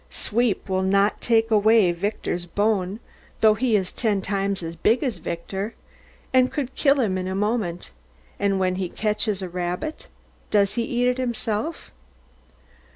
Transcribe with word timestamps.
Sweep 0.09 0.67
will 0.67 0.81
not 0.81 1.21
take 1.21 1.51
away 1.51 1.91
Victor's 1.91 2.47
bone, 2.47 2.99
though 3.41 3.53
he 3.53 3.75
is 3.75 3.91
ten 3.91 4.19
times 4.19 4.63
as 4.63 4.75
big 4.75 5.03
as 5.03 5.17
Victor, 5.17 5.75
and 6.33 6.51
could 6.51 6.73
kill 6.73 6.99
him 6.99 7.19
in 7.19 7.27
a 7.27 7.35
moment; 7.35 7.91
and 8.39 8.59
when 8.59 8.77
he 8.77 8.89
catches 8.89 9.43
a 9.43 9.47
rabbit, 9.47 10.07
does 10.49 10.73
he 10.73 10.81
eat 10.81 11.07
it 11.07 11.19
himself? 11.19 11.91